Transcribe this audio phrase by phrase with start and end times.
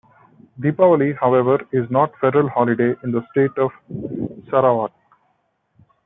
[0.59, 3.69] Deepavali however, is not federal holiday in the state of
[4.49, 4.91] Sarawak.